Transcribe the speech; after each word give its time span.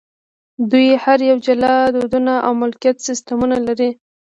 دوی 0.71 0.87
هر 1.03 1.19
یو 1.29 1.37
جلا 1.45 1.75
دودونه 1.95 2.33
او 2.45 2.51
مالکیت 2.61 2.97
سیستمونه 3.07 3.55
لري. 3.67 3.89